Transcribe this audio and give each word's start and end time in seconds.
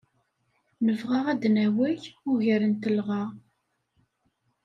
Nebɣa 0.85 1.19
ad 1.31 1.39
d-nawey 1.41 1.99
ugar 2.29 2.61
n 2.65 2.73
telɣa. 2.81 3.23